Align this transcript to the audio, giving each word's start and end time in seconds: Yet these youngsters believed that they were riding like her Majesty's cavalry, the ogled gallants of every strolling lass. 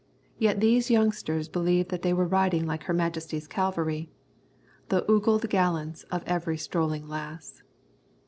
Yet 0.39 0.61
these 0.61 0.89
youngsters 0.89 1.47
believed 1.47 1.89
that 1.89 2.01
they 2.01 2.11
were 2.11 2.25
riding 2.25 2.65
like 2.65 2.85
her 2.85 2.91
Majesty's 2.93 3.47
cavalry, 3.47 4.09
the 4.89 5.05
ogled 5.05 5.47
gallants 5.47 6.01
of 6.09 6.23
every 6.25 6.57
strolling 6.57 7.07
lass. 7.07 7.61